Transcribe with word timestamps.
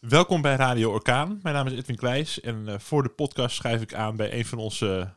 Welkom 0.00 0.42
bij 0.42 0.56
Radio 0.56 0.92
Orkaan. 0.92 1.40
Mijn 1.42 1.54
naam 1.54 1.66
is 1.66 1.72
Edwin 1.72 1.96
Kleijs 1.96 2.40
en 2.40 2.64
uh, 2.68 2.78
voor 2.78 3.02
de 3.02 3.08
podcast 3.08 3.56
schrijf 3.56 3.82
ik 3.82 3.94
aan 3.94 4.16
bij 4.16 4.32
een 4.32 4.44
van 4.44 4.58
onze 4.58 5.12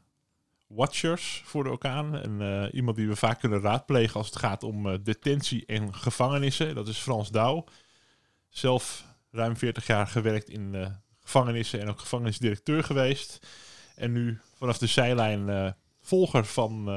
watchers 0.67 1.41
voor 1.45 1.63
de 1.63 1.69
orkaan. 1.69 2.17
En 2.17 2.41
uh, 2.41 2.73
iemand 2.73 2.97
die 2.97 3.07
we 3.07 3.15
vaak 3.15 3.39
kunnen 3.39 3.61
raadplegen 3.61 4.15
als 4.15 4.27
het 4.27 4.35
gaat 4.35 4.63
om 4.63 4.87
uh, 4.87 4.93
detentie 5.03 5.65
en 5.65 5.95
gevangenissen. 5.95 6.75
Dat 6.75 6.87
is 6.87 6.97
Frans 6.97 7.31
Douw. 7.31 7.63
Zelf 8.49 9.05
ruim 9.31 9.57
40 9.57 9.87
jaar 9.87 10.07
gewerkt 10.07 10.49
in 10.49 10.97
gevangenissen 11.19 11.79
en 11.79 11.89
ook 11.89 11.99
gevangenisdirecteur 11.99 12.83
geweest. 12.83 13.47
En 13.95 14.11
nu 14.11 14.39
vanaf 14.57 14.77
de 14.77 14.87
zijlijn 14.87 15.75
volger 16.01 16.45
van 16.45 16.89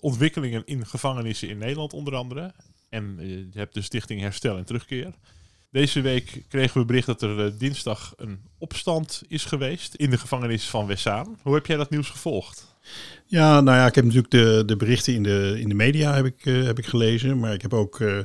ontwikkelingen 0.00 0.62
in 0.64 0.86
gevangenissen 0.86 1.48
in 1.48 1.58
Nederland 1.58 1.92
onder 1.92 2.14
andere. 2.14 2.54
En 2.88 3.16
je 3.52 3.58
hebt 3.58 3.74
de 3.74 3.82
stichting 3.82 4.20
Herstel 4.20 4.56
en 4.56 4.64
Terugkeer. 4.64 5.14
Deze 5.70 6.00
week 6.00 6.44
kregen 6.48 6.80
we 6.80 6.86
bericht 6.86 7.06
dat 7.06 7.22
er 7.22 7.46
uh, 7.46 7.52
dinsdag 7.58 8.12
een 8.16 8.40
opstand 8.58 9.22
is 9.28 9.44
geweest 9.44 9.94
in 9.94 10.10
de 10.10 10.18
gevangenis 10.18 10.68
van 10.68 10.86
Wessaan. 10.86 11.38
Hoe 11.42 11.54
heb 11.54 11.66
jij 11.66 11.76
dat 11.76 11.90
nieuws 11.90 12.08
gevolgd? 12.08 12.76
Ja, 13.26 13.60
nou 13.60 13.76
ja, 13.76 13.86
ik 13.86 13.94
heb 13.94 14.04
natuurlijk 14.04 14.32
de, 14.32 14.62
de 14.66 14.76
berichten 14.76 15.14
in 15.14 15.22
de, 15.22 15.56
in 15.58 15.68
de 15.68 15.74
media 15.74 16.14
heb 16.14 16.24
ik, 16.24 16.44
uh, 16.44 16.64
heb 16.64 16.78
ik 16.78 16.86
gelezen. 16.86 17.38
Maar 17.38 17.52
ik 17.52 17.62
heb 17.62 17.74
ook 17.74 17.98
uh, 17.98 18.18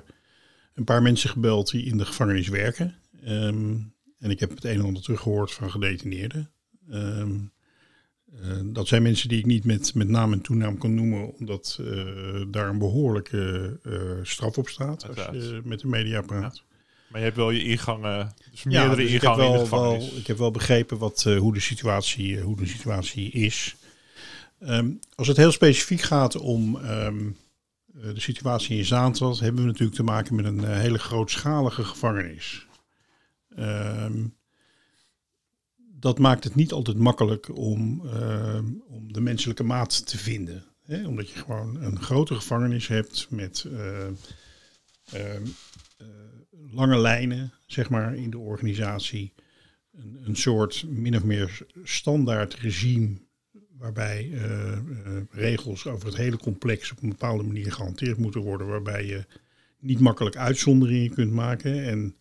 een 0.73 0.83
paar 0.83 1.01
mensen 1.01 1.29
gebeld 1.29 1.71
die 1.71 1.85
in 1.85 1.97
de 1.97 2.05
gevangenis 2.05 2.47
werken. 2.47 2.95
Um, 3.27 3.93
en 4.19 4.29
ik 4.29 4.39
heb 4.39 4.49
het 4.49 4.63
een 4.63 4.79
en 4.79 4.85
ander 4.85 5.03
teruggehoord 5.03 5.51
van 5.51 5.71
gedetineerden. 5.71 6.51
Um, 6.91 7.53
dat 8.65 8.87
zijn 8.87 9.03
mensen 9.03 9.29
die 9.29 9.39
ik 9.39 9.45
niet 9.45 9.65
met, 9.65 9.93
met 9.93 10.07
naam 10.07 10.33
en 10.33 10.41
toenaam 10.41 10.77
kan 10.77 10.93
noemen, 10.93 11.33
omdat 11.33 11.79
daar 12.47 12.69
een 12.69 12.77
behoorlijke 12.77 13.79
straf 14.23 14.57
op 14.57 14.69
staat 14.69 15.07
als 15.07 15.25
je 15.25 15.61
met 15.63 15.79
de 15.79 15.87
media 15.87 16.21
praat. 16.21 16.55
Ja. 16.55 16.74
Maar 17.07 17.19
je 17.19 17.25
hebt 17.25 17.39
wel 17.39 17.51
je 17.51 17.63
ingangen, 17.63 18.33
dus 18.51 18.63
meerdere 18.63 18.95
dus 18.95 19.11
ingangen 19.11 19.15
ik 19.15 19.21
heb 19.21 19.35
wel, 19.35 19.53
in 19.53 19.53
de 19.53 19.59
gevangenis. 19.59 20.09
Wel, 20.09 20.19
ik 20.19 20.27
heb 20.27 20.37
wel 20.37 20.51
begrepen 20.51 20.97
wat, 20.97 21.23
uh, 21.27 21.39
hoe, 21.39 21.53
de 21.53 21.59
situatie, 21.59 22.27
uh, 22.27 22.43
hoe 22.43 22.55
de 22.55 22.65
situatie 22.65 23.31
is. 23.31 23.75
Um, 24.59 24.99
als 25.15 25.27
het 25.27 25.37
heel 25.37 25.51
specifiek 25.51 26.01
gaat 26.01 26.35
om 26.35 26.75
um, 26.75 27.37
uh, 27.95 28.13
de 28.13 28.19
situatie 28.19 28.77
in 28.77 28.85
Zaanstad, 28.85 29.39
hebben 29.39 29.61
we 29.61 29.67
natuurlijk 29.67 29.97
te 29.97 30.03
maken 30.03 30.35
met 30.35 30.45
een 30.45 30.63
hele 30.63 30.99
grootschalige 30.99 31.83
gevangenis. 31.83 32.65
Um, 33.59 34.35
dat 35.77 36.19
maakt 36.19 36.43
het 36.43 36.55
niet 36.55 36.71
altijd 36.71 36.97
makkelijk 36.97 37.57
om, 37.57 38.01
om 38.87 39.13
de 39.13 39.21
menselijke 39.21 39.63
maat 39.63 40.07
te 40.07 40.17
vinden. 40.17 40.65
Hè? 40.85 41.07
Omdat 41.07 41.29
je 41.29 41.39
gewoon 41.39 41.81
een 41.81 42.01
grote 42.01 42.35
gevangenis 42.35 42.87
hebt 42.87 43.27
met 43.29 43.65
lange 46.71 46.97
lijnen, 46.97 47.53
zeg 47.65 47.89
maar, 47.89 48.15
in 48.15 48.29
de 48.29 48.37
organisatie. 48.37 49.33
Een, 49.91 50.19
een 50.23 50.35
soort 50.35 50.85
min 50.87 51.15
of 51.15 51.23
meer 51.23 51.65
standaard 51.83 52.53
regime 52.53 53.17
waarbij 53.77 54.29
uh, 54.31 54.71
uh, 54.71 54.77
regels 55.29 55.87
over 55.87 56.07
het 56.07 56.17
hele 56.17 56.37
complex 56.37 56.91
op 56.91 57.01
een 57.01 57.09
bepaalde 57.09 57.43
manier 57.43 57.71
gehanteerd 57.71 58.17
moeten 58.17 58.41
worden, 58.41 58.67
waarbij 58.67 59.05
je 59.05 59.25
niet 59.79 59.99
makkelijk 59.99 60.35
uitzonderingen 60.35 61.13
kunt 61.13 61.31
maken 61.31 61.83
en 61.83 62.15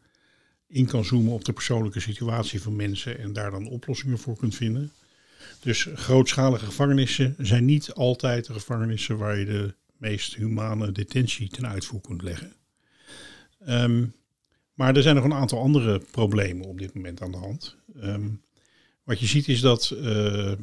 in 0.67 0.87
kan 0.87 1.05
zoomen 1.05 1.33
op 1.33 1.45
de 1.45 1.53
persoonlijke 1.53 2.01
situatie 2.01 2.63
van 2.63 2.77
mensen 2.77 3.19
en 3.19 3.33
daar 3.33 3.51
dan 3.51 3.69
oplossingen 3.69 4.19
voor 4.19 4.37
kunt 4.37 4.55
vinden. 4.55 4.93
Dus 5.61 5.89
grootschalige 5.95 6.65
gevangenissen 6.65 7.35
zijn 7.39 7.65
niet 7.65 7.93
altijd 7.93 8.47
de 8.47 8.53
gevangenissen 8.53 9.17
waar 9.17 9.39
je 9.39 9.45
de 9.45 9.75
meest 9.97 10.35
humane 10.35 10.93
detentie 10.93 11.49
ten 11.49 11.69
uitvoer 11.69 12.01
kunt 12.01 12.23
leggen. 12.23 12.53
Um, 13.69 14.15
maar 14.75 14.97
er 14.97 15.03
zijn 15.03 15.15
nog 15.15 15.25
een 15.25 15.33
aantal 15.35 15.61
andere 15.61 16.03
problemen 16.11 16.67
op 16.67 16.79
dit 16.79 16.95
moment 16.95 17.23
aan 17.23 17.31
de 17.31 17.37
hand. 17.37 17.77
Um, 18.03 18.43
wat 19.03 19.21
je 19.21 19.27
ziet 19.27 19.49
is 19.49 19.61
dat 19.61 19.91
uh, 19.95 20.51
uh, 20.51 20.57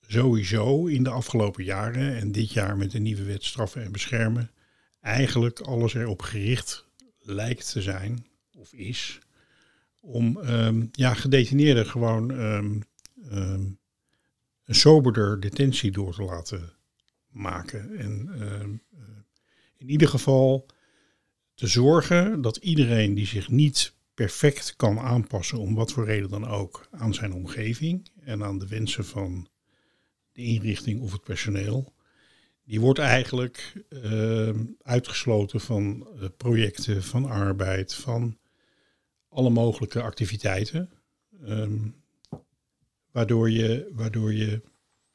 sowieso 0.00 0.86
in 0.86 1.02
de 1.02 1.10
afgelopen 1.10 1.64
jaren 1.64 2.16
en 2.16 2.32
dit 2.32 2.52
jaar 2.52 2.76
met 2.76 2.90
de 2.90 2.98
nieuwe 2.98 3.22
wet 3.22 3.44
straffen 3.44 3.82
en 3.82 3.92
beschermen, 3.92 4.50
eigenlijk 5.00 5.60
alles 5.60 5.94
erop 5.94 6.22
gericht 6.22 6.86
lijkt 7.18 7.72
te 7.72 7.82
zijn, 7.82 8.26
of 8.56 8.72
is, 8.72 9.18
om 10.00 10.36
um, 10.36 10.88
ja, 10.92 11.14
gedetineerden 11.14 11.86
gewoon 11.86 12.30
een 13.30 13.76
soberder 14.66 15.40
detentie 15.40 15.90
door 15.90 16.14
te 16.14 16.22
laten 16.22 16.72
maken. 17.30 17.98
En 17.98 18.30
uh, 18.38 18.60
in 19.76 19.90
ieder 19.90 20.08
geval 20.08 20.66
te 21.54 21.66
zorgen 21.66 22.42
dat 22.42 22.56
iedereen 22.56 23.14
die 23.14 23.26
zich 23.26 23.48
niet 23.48 23.94
perfect 24.14 24.76
kan 24.76 24.98
aanpassen, 24.98 25.58
om 25.58 25.74
wat 25.74 25.92
voor 25.92 26.04
reden 26.04 26.28
dan 26.28 26.48
ook, 26.48 26.88
aan 26.90 27.14
zijn 27.14 27.32
omgeving 27.32 28.10
en 28.20 28.44
aan 28.44 28.58
de 28.58 28.66
wensen 28.66 29.04
van 29.04 29.48
de 30.32 30.42
inrichting 30.42 31.00
of 31.00 31.12
het 31.12 31.22
personeel, 31.22 31.92
die 32.64 32.80
wordt 32.80 32.98
eigenlijk 32.98 33.84
uh, 33.88 34.50
uitgesloten 34.82 35.60
van 35.60 36.08
uh, 36.16 36.28
projecten, 36.36 37.02
van 37.02 37.24
arbeid, 37.24 37.94
van 37.94 38.38
alle 39.28 39.50
mogelijke 39.50 40.02
activiteiten. 40.02 40.90
Um, 41.44 42.02
waardoor 43.10 43.50
je, 43.50 43.90
waardoor 43.92 44.34
je 44.34 44.62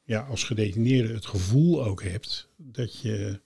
ja, 0.03 0.21
als 0.21 0.43
gedetineerde 0.43 1.13
het 1.13 1.25
gevoel 1.25 1.83
ook 1.85 2.03
hebt 2.03 2.49
dat 2.57 2.99
je 2.99 3.39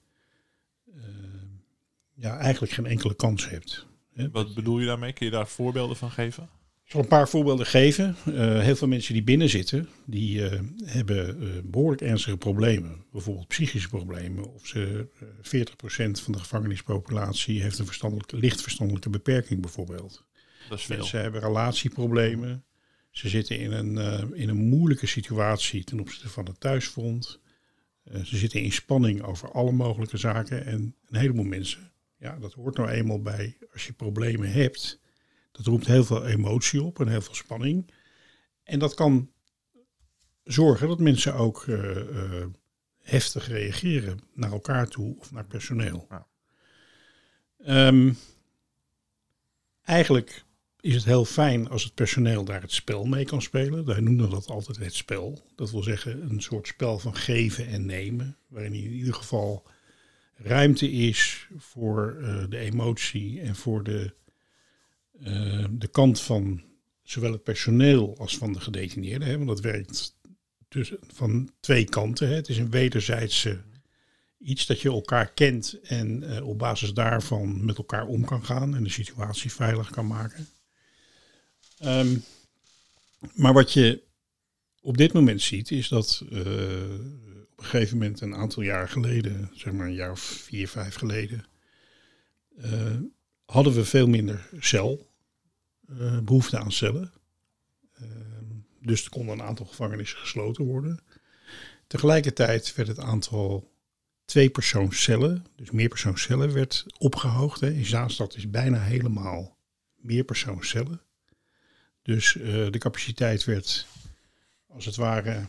ja, 2.24 2.38
eigenlijk 2.38 2.74
geen 2.74 2.86
enkele 2.86 3.16
kans 3.16 3.50
hebt. 3.50 3.86
Wat 4.32 4.54
bedoel 4.54 4.80
je 4.80 4.86
daarmee? 4.86 5.14
Kun 5.14 5.26
je 5.26 5.32
daar 5.32 5.48
voorbeelden 5.48 5.98
van 5.98 6.12
geven? 6.12 6.44
Ik 6.86 6.92
zal 6.92 7.02
een 7.02 7.08
paar 7.08 7.30
voorbeelden 7.30 7.66
geven. 7.66 8.16
Uh, 8.28 8.60
heel 8.60 8.76
veel 8.76 8.88
mensen 8.88 9.14
die 9.14 9.24
binnen 9.24 9.50
zitten, 9.50 9.90
die 10.06 10.40
uh, 10.40 10.60
hebben 10.86 11.44
uh, 11.44 11.50
behoorlijk 11.64 12.02
ernstige 12.02 12.38
problemen. 12.38 13.06
Bijvoorbeeld 13.12 13.48
psychische 13.48 13.90
problemen. 13.90 14.54
Of 14.54 14.68
ze, 14.68 15.08
40% 15.42 15.42
van 16.12 16.34
de 16.34 16.40
gevangenispopulatie 16.40 17.62
heeft 17.62 17.80
een 17.80 17.86
verstandelijke, 17.86 18.38
licht 18.38 18.62
verstandelijke 18.62 19.10
beperking 19.10 19.62
bijvoorbeeld. 19.62 20.26
Dat 20.70 20.80
is 20.80 20.86
veel. 20.86 20.98
Mensen 20.98 21.22
hebben 21.22 21.42
relatieproblemen. 21.42 22.64
Ze 23.12 23.30
zitten 23.30 23.60
in 23.60 23.72
een, 23.72 23.98
in 24.36 24.50
een 24.50 24.68
moeilijke 24.68 25.08
situatie 25.08 25.84
ten 25.84 26.00
opzichte 26.00 26.30
van 26.30 26.46
het 26.46 26.60
thuisfront. 26.60 27.40
ze 28.24 28.38
zitten 28.38 28.62
in 28.62 28.72
spanning 28.72 29.22
over 29.22 29.52
alle 29.52 29.72
mogelijke 29.72 30.18
zaken. 30.18 30.66
En 30.66 30.96
een 31.10 31.20
heleboel 31.20 31.44
mensen 31.44 31.93
ja, 32.24 32.38
dat 32.40 32.54
hoort 32.54 32.78
nou 32.78 32.90
eenmaal 32.90 33.22
bij 33.22 33.58
als 33.74 33.86
je 33.86 33.94
problemen 33.94 34.52
hebt. 34.52 35.00
Dat 35.52 35.66
roept 35.66 35.88
heel 35.88 36.04
veel 36.04 36.26
emotie 36.26 36.84
op 36.84 37.00
en 37.00 37.08
heel 37.08 37.22
veel 37.22 37.36
spanning. 37.36 37.92
En 38.64 38.80
dat 38.80 38.94
kan 38.94 39.32
zorgen 40.44 40.88
dat 40.88 41.00
mensen 41.00 41.34
ook 41.34 41.66
uh, 41.66 41.96
uh, 41.96 42.46
heftig 43.00 43.48
reageren 43.48 44.20
naar 44.34 44.52
elkaar 44.52 44.88
toe 44.88 45.16
of 45.20 45.32
naar 45.32 45.46
personeel. 45.46 46.08
Ja. 46.10 46.28
Um, 47.88 48.18
eigenlijk 49.82 50.44
is 50.80 50.96
het 50.96 51.06
heel 51.06 51.26
fijn 51.26 51.70
als 51.70 51.84
het 51.84 51.94
personeel 51.94 52.44
daar 52.44 52.62
het 52.62 52.72
spel 52.72 53.06
mee 53.06 53.26
kan 53.26 53.42
spelen. 53.42 53.86
Wij 53.86 54.00
noemen 54.00 54.30
dat 54.30 54.48
altijd 54.48 54.78
het 54.78 54.96
spel. 54.96 55.42
Dat 55.56 55.72
wil 55.72 55.84
zeggen 55.84 56.30
een 56.30 56.42
soort 56.42 56.68
spel 56.68 57.00
van 57.00 57.16
geven 57.16 57.68
en 57.68 57.86
nemen. 57.86 58.38
Waarin 58.48 58.74
je 58.74 58.84
in 58.84 58.92
ieder 58.92 59.14
geval 59.14 59.68
ruimte 60.36 60.92
is 60.92 61.48
voor 61.58 62.18
uh, 62.20 62.44
de 62.50 62.58
emotie 62.58 63.42
en 63.42 63.56
voor 63.56 63.84
de, 63.84 64.14
uh, 65.20 65.66
de 65.72 65.88
kant 65.88 66.22
van 66.22 66.64
zowel 67.04 67.32
het 67.32 67.44
personeel 67.44 68.18
als 68.18 68.38
van 68.38 68.54
de 68.54 68.60
gedetineerden. 68.60 69.28
Hè, 69.28 69.36
want 69.36 69.48
dat 69.48 69.60
werkt 69.60 70.16
dus 70.68 70.94
van 71.08 71.52
twee 71.60 71.84
kanten. 71.84 72.28
Hè. 72.28 72.36
Het 72.36 72.50
is 72.50 72.58
een 72.58 72.72
wederzijdse 72.72 73.62
iets 74.40 74.66
dat 74.66 74.82
je 74.82 74.90
elkaar 74.90 75.34
kent 75.34 75.80
en 75.82 76.24
uh, 76.24 76.48
op 76.48 76.58
basis 76.58 76.94
daarvan 76.94 77.66
met 77.66 77.78
elkaar 77.78 78.08
om 78.08 78.26
kan 78.26 78.46
gaan 78.46 78.76
en 78.76 78.84
de 78.84 78.90
situatie 78.90 79.52
veilig 79.52 79.90
kan 79.90 80.08
maken. 80.08 80.48
Um, 81.86 82.24
maar 83.34 83.54
wat 83.54 83.74
je 83.74 84.02
op 84.82 84.98
dit 84.98 85.14
moment 85.14 85.42
ziet 85.42 85.72
is 85.72 85.88
dat 85.88 86.24
een 87.64 87.70
gegeven 87.70 87.98
moment, 87.98 88.22
een 88.22 88.36
aantal 88.36 88.64
jaar 88.64 88.90
geleden, 88.90 89.50
zeg 89.54 89.74
maar 89.74 89.88
een 89.88 89.94
jaar 89.94 90.12
of 90.12 90.20
vier, 90.20 90.68
vijf 90.68 90.96
geleden, 90.96 91.46
uh, 92.58 93.00
hadden 93.46 93.74
we 93.74 93.86
veel 93.86 94.08
minder 94.08 94.50
cel, 94.60 95.10
uh, 95.90 96.20
behoefte 96.20 96.60
aan 96.60 96.72
cellen. 96.72 97.12
Uh, 98.02 98.08
dus 98.82 99.04
er 99.04 99.10
konden 99.10 99.40
een 99.40 99.46
aantal 99.46 99.66
gevangenissen 99.66 100.20
gesloten 100.20 100.66
worden. 100.66 101.00
Tegelijkertijd 101.88 102.76
werd 102.76 102.88
het 102.88 103.00
aantal 103.00 103.72
tweepersoonscellen, 104.26 105.46
dus 105.56 105.72
meerpersoonscellen, 105.72 106.54
werd 106.54 106.86
opgehoogd. 106.98 107.60
Hè. 107.60 107.72
In 107.72 107.86
Zaanstad 107.86 108.36
is 108.36 108.50
bijna 108.50 108.82
helemaal 108.82 109.58
meerpersoonscellen. 109.96 111.02
Dus 112.02 112.34
de 112.72 112.78
capaciteit 112.78 113.44
werd 113.44 113.88
als 114.68 114.86
het 114.86 114.96
ware 114.96 115.48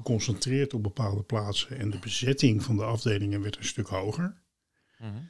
geconcentreerd 0.00 0.74
op 0.74 0.82
bepaalde 0.82 1.22
plaatsen 1.22 1.78
en 1.78 1.90
de 1.90 1.98
bezetting 1.98 2.62
van 2.62 2.76
de 2.76 2.84
afdelingen 2.84 3.40
werd 3.42 3.56
een 3.56 3.64
stuk 3.64 3.86
hoger. 3.86 4.34
Mm 4.98 5.28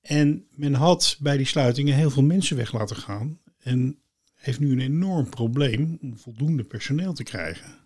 En 0.00 0.46
men 0.50 0.74
had 0.74 1.16
bij 1.20 1.36
die 1.36 1.46
sluitingen 1.46 1.94
heel 1.94 2.10
veel 2.10 2.22
mensen 2.22 2.56
weg 2.56 2.72
laten 2.72 2.96
gaan. 2.96 3.40
En 3.58 3.98
heeft 4.34 4.60
nu 4.60 4.72
een 4.72 4.80
enorm 4.80 5.28
probleem 5.28 5.98
om 6.02 6.18
voldoende 6.18 6.64
personeel 6.64 7.12
te 7.12 7.22
krijgen. 7.22 7.78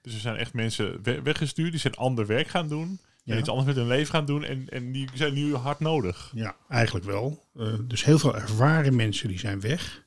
Dus 0.00 0.14
er 0.14 0.20
zijn 0.20 0.36
echt 0.36 0.52
mensen 0.52 1.02
we- 1.02 1.22
weggestuurd, 1.22 1.70
die 1.70 1.80
zijn 1.80 1.94
ander 1.94 2.26
werk 2.26 2.48
gaan 2.48 2.68
doen. 2.68 2.98
Ja. 3.22 3.32
En 3.32 3.38
iets 3.38 3.48
anders 3.48 3.66
met 3.66 3.76
hun 3.76 3.86
leven 3.86 4.14
gaan 4.14 4.26
doen. 4.26 4.44
En, 4.44 4.68
en 4.68 4.92
die 4.92 5.08
zijn 5.14 5.34
nu 5.34 5.54
hard 5.54 5.80
nodig. 5.80 6.32
Ja, 6.34 6.56
eigenlijk 6.68 7.04
wel. 7.04 7.44
Eh, 7.56 7.74
dus 7.84 8.04
heel 8.04 8.18
veel 8.18 8.36
ervaren 8.36 8.96
mensen 8.96 9.28
die 9.28 9.38
zijn 9.38 9.60
weg. 9.60 10.04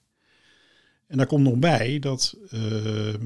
En 1.08 1.18
daar 1.18 1.28
komt 1.28 1.44
nog 1.44 1.56
bij 1.56 2.00
dat 2.00 2.38
eh, 2.50 3.14
eh, 3.14 3.20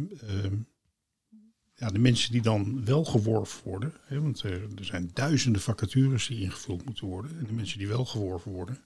ja, 1.81 1.89
de 1.89 1.99
mensen 1.99 2.31
die 2.31 2.41
dan 2.41 2.85
wel 2.85 3.05
geworven 3.05 3.63
worden, 3.63 3.93
hè, 4.05 4.21
want 4.21 4.43
eh, 4.43 4.51
er 4.51 4.85
zijn 4.85 5.11
duizenden 5.13 5.61
vacatures 5.61 6.27
die 6.27 6.41
ingevuld 6.41 6.85
moeten 6.85 7.07
worden, 7.07 7.37
en 7.39 7.45
de 7.45 7.53
mensen 7.53 7.77
die 7.77 7.87
wel 7.87 8.05
geworven 8.05 8.51
worden, 8.51 8.77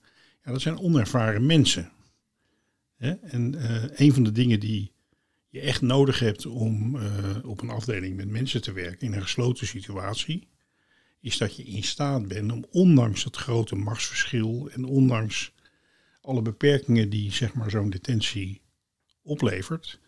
ja, 0.43 0.51
dat 0.51 0.61
zijn 0.61 0.79
onervaren 0.79 1.45
mensen. 1.45 1.91
Hè? 2.95 3.11
En 3.11 3.55
eh, 3.55 3.99
een 3.99 4.13
van 4.13 4.23
de 4.23 4.31
dingen 4.31 4.59
die 4.59 4.91
je 5.49 5.59
echt 5.59 5.81
nodig 5.81 6.19
hebt 6.19 6.45
om 6.45 6.95
eh, 6.95 7.35
op 7.43 7.61
een 7.61 7.69
afdeling 7.69 8.15
met 8.15 8.29
mensen 8.29 8.61
te 8.61 8.71
werken 8.71 9.07
in 9.07 9.13
een 9.13 9.21
gesloten 9.21 9.67
situatie, 9.67 10.47
is 11.21 11.37
dat 11.37 11.55
je 11.55 11.63
in 11.63 11.83
staat 11.83 12.27
bent 12.27 12.51
om 12.51 12.65
ondanks 12.71 13.23
het 13.23 13.35
grote 13.35 13.75
machtsverschil 13.75 14.69
en 14.71 14.85
ondanks 14.85 15.53
alle 16.21 16.41
beperkingen 16.41 17.09
die 17.09 17.31
zeg 17.31 17.53
maar 17.53 17.69
zo'n 17.69 17.89
detentie 17.89 18.61
oplevert, 19.21 19.99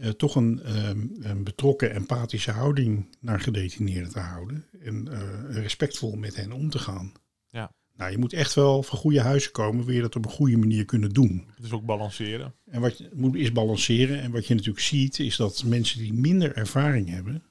eh, 0.00 0.10
toch 0.10 0.34
een, 0.34 0.62
ehm, 0.62 1.06
een 1.20 1.44
betrokken, 1.44 1.94
empathische 1.94 2.50
houding 2.50 3.16
naar 3.20 3.40
gedetineerden 3.40 4.12
te 4.12 4.20
houden 4.20 4.64
en 4.82 5.08
eh, 5.12 5.56
respectvol 5.56 6.16
met 6.16 6.36
hen 6.36 6.52
om 6.52 6.70
te 6.70 6.78
gaan. 6.78 7.12
Ja. 7.48 7.72
Nou, 7.96 8.12
je 8.12 8.18
moet 8.18 8.32
echt 8.32 8.54
wel 8.54 8.82
van 8.82 8.98
goede 8.98 9.20
huizen 9.20 9.52
komen, 9.52 9.84
wil 9.84 9.94
je 9.94 10.00
dat 10.00 10.16
op 10.16 10.24
een 10.24 10.30
goede 10.30 10.56
manier 10.56 10.84
kunnen 10.84 11.10
doen. 11.10 11.48
Dus 11.60 11.72
ook 11.72 11.84
balanceren. 11.84 12.54
En 12.70 12.80
wat 12.80 12.98
je 12.98 13.10
moet 13.14 13.34
is 13.34 13.52
balanceren. 13.52 14.20
En 14.20 14.30
wat 14.30 14.46
je 14.46 14.54
natuurlijk 14.54 14.84
ziet, 14.84 15.18
is 15.18 15.36
dat 15.36 15.64
mensen 15.64 15.98
die 15.98 16.12
minder 16.12 16.56
ervaring 16.56 17.08
hebben, 17.08 17.42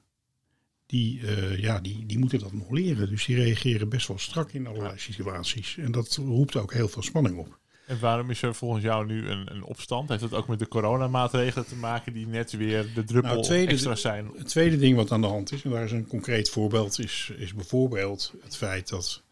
die, 0.86 1.26
eh, 1.26 1.58
ja, 1.58 1.80
die, 1.80 2.06
die 2.06 2.18
moeten 2.18 2.38
dat 2.38 2.52
nog 2.52 2.70
leren. 2.70 3.08
Dus 3.08 3.24
die 3.24 3.36
reageren 3.36 3.88
best 3.88 4.08
wel 4.08 4.18
strak 4.18 4.52
in 4.52 4.66
allerlei 4.66 4.98
situaties. 4.98 5.76
En 5.76 5.92
dat 5.92 6.16
roept 6.16 6.56
ook 6.56 6.72
heel 6.72 6.88
veel 6.88 7.02
spanning 7.02 7.38
op. 7.38 7.59
En 7.90 8.00
waarom 8.00 8.30
is 8.30 8.42
er 8.42 8.54
volgens 8.54 8.82
jou 8.82 9.06
nu 9.06 9.28
een, 9.28 9.54
een 9.54 9.62
opstand? 9.62 10.08
Heeft 10.08 10.20
dat 10.20 10.34
ook 10.34 10.48
met 10.48 10.58
de 10.58 10.68
coronamaatregelen 10.68 11.66
te 11.66 11.76
maken 11.76 12.12
die 12.12 12.26
net 12.26 12.52
weer 12.52 12.94
de 12.94 13.04
druppel 13.04 13.32
Nou, 13.32 13.42
tweede- 13.44 13.72
extra 13.72 13.94
zijn? 13.94 14.30
Het 14.36 14.48
tweede 14.48 14.76
ding 14.76 14.96
wat 14.96 15.12
aan 15.12 15.20
de 15.20 15.26
hand 15.26 15.52
is, 15.52 15.62
en 15.62 15.70
daar 15.70 15.84
is 15.84 15.92
een 15.92 16.06
concreet 16.06 16.50
voorbeeld, 16.50 16.98
is, 16.98 17.32
is 17.36 17.54
bijvoorbeeld 17.54 18.34
het 18.42 18.56
feit 18.56 18.88
dat, 18.88 19.22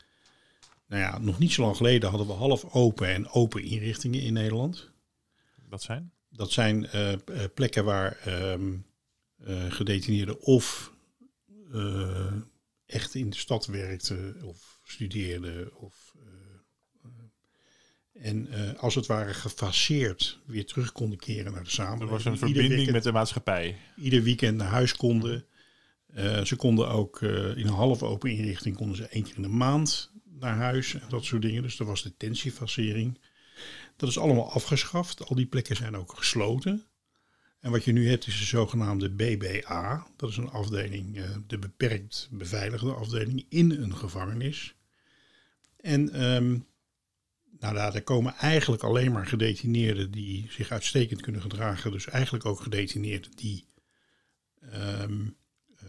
nou 0.86 1.02
ja, 1.02 1.18
nog 1.18 1.38
niet 1.38 1.52
zo 1.52 1.62
lang 1.62 1.76
geleden 1.76 2.08
hadden 2.08 2.26
we 2.26 2.32
half 2.32 2.74
open 2.74 3.08
en 3.08 3.28
open 3.28 3.62
inrichtingen 3.62 4.20
in 4.22 4.32
Nederland. 4.32 4.90
Dat 5.68 5.82
zijn? 5.82 6.12
Dat 6.28 6.52
zijn 6.52 6.86
eh, 6.86 7.12
eh, 7.12 7.18
plekken 7.54 7.84
waar 7.84 8.18
ehm 8.24 8.76
eh, 9.44 9.64
gedetineerden 9.68 10.40
of 10.40 10.92
echt 12.86 13.14
in 13.14 13.30
de 13.30 13.36
stad 13.36 13.66
werkten 13.66 14.42
of 14.42 14.80
studeerden. 14.82 15.76
Of, 15.76 16.14
en 18.20 18.48
eh, 18.52 18.74
als 18.82 18.94
het 18.94 19.06
ware 19.06 19.34
gefaseerd 19.34 20.38
weer 20.46 20.66
terug 20.66 20.92
konden 20.92 21.18
keren 21.18 21.52
naar 21.52 21.60
de 21.62 21.66
Er 21.68 21.72
samenleving. 21.74 22.10
was 22.10 22.24
een 22.24 22.38
verbinding 22.38 22.68
weekend- 22.68 22.92
met 22.92 23.02
de 23.02 23.12
maatschappij. 23.12 23.76
ieder 23.96 24.22
weekend 24.22 24.56
naar 24.56 24.68
huis 24.68 24.96
konden. 24.96 25.44
Eh, 26.14 26.44
ze 26.44 26.56
konden 26.56 26.88
ook 26.88 27.22
eh, 27.22 27.30
in 27.56 27.66
een 27.66 27.72
half 27.72 28.02
open 28.02 28.30
inrichting 28.30 28.76
konden 28.76 28.96
ze 28.96 29.06
één 29.08 29.22
keer 29.22 29.36
in 29.36 29.42
de 29.42 29.48
maand 29.48 30.10
naar 30.38 30.56
huis 30.56 30.94
en 30.94 31.02
dat 31.08 31.24
soort 31.24 31.42
dingen. 31.42 31.62
Dus 31.62 31.78
er 31.78 31.84
was 31.86 32.02
detentiefasering. 32.02 33.18
Dat 33.96 34.08
is 34.08 34.18
allemaal 34.18 34.52
afgeschaft. 34.52 35.26
Al 35.28 35.36
die 35.36 35.46
plekken 35.46 35.76
zijn 35.76 35.96
ook 35.96 36.12
gesloten. 36.16 36.82
En 37.60 37.70
wat 37.70 37.84
je 37.84 37.92
nu 37.92 38.08
hebt 38.08 38.26
is 38.26 38.38
de 38.38 38.44
zogenaamde 38.44 39.10
BBA. 39.10 40.06
Dat 40.16 40.30
is 40.30 40.36
een 40.36 40.50
afdeling, 40.50 41.20
de 41.46 41.58
beperkt 41.58 42.28
beveiligde 42.30 42.92
afdeling 42.92 43.46
in 43.48 43.70
een 43.70 43.96
gevangenis. 43.96 44.74
En 45.76 46.10
ehm, 46.12 46.58
nou, 47.60 47.74
daar, 47.74 48.02
komen 48.02 48.34
eigenlijk 48.34 48.82
alleen 48.82 49.12
maar 49.12 49.26
gedetineerden 49.26 50.10
die 50.10 50.46
zich 50.50 50.70
uitstekend 50.70 51.20
kunnen 51.20 51.40
gedragen. 51.40 51.92
Dus 51.92 52.06
eigenlijk 52.06 52.46
ook 52.46 52.60
gedetineerden 52.60 53.30
die 53.34 53.64
ehm, 54.70 55.26
eh, 55.76 55.86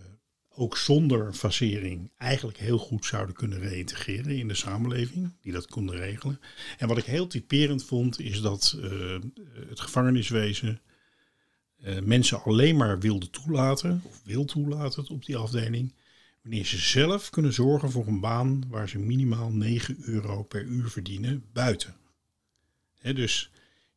ook 0.50 0.78
zonder 0.78 1.34
fasering 1.34 2.12
eigenlijk 2.18 2.58
heel 2.58 2.78
goed 2.78 3.06
zouden 3.06 3.36
kunnen 3.36 3.60
reïntegreren 3.60 4.38
in 4.38 4.48
de 4.48 4.54
samenleving. 4.54 5.34
Die 5.42 5.52
dat 5.52 5.68
konden 5.68 5.96
regelen. 5.96 6.40
En 6.78 6.88
wat 6.88 6.98
ik 6.98 7.06
heel 7.06 7.28
typerend 7.28 7.86
vond 7.86 8.20
is 8.20 8.42
dat 8.42 8.78
eh, 8.82 9.18
het 9.70 9.80
gevangeniswezen 9.80 10.82
eh, 11.82 12.00
mensen 12.00 12.44
alleen 12.44 12.78
maar 12.78 13.00
wilde 13.00 13.30
toelaten, 13.30 14.02
of 14.04 14.22
wil 14.24 14.46
toelaten 14.46 15.10
op 15.10 15.26
die 15.26 15.38
afdeling, 15.38 15.94
wanneer 16.42 16.66
ze 16.66 16.78
zelf 16.78 17.30
kunnen 17.30 17.54
zorgen 17.54 17.92
voor 17.92 18.08
een 18.08 18.20
baan 18.20 18.64
waar 18.68 18.90
ze 18.90 19.00
minimaal 19.00 19.52
9 19.52 19.98
euro 20.02 20.44
per 20.44 20.64
uur 20.64 20.90
verdienen 20.90 21.46
buiten. 21.54 21.96
Dus 23.02 23.52